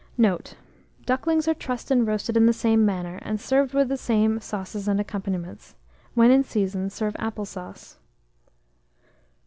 [0.17, 0.55] Note.
[1.05, 4.87] Ducklings are trussed and roasted in the same manner, and served with the same sauces
[4.87, 5.75] and accompaniments.
[6.15, 7.99] When in season, serve apple sauce.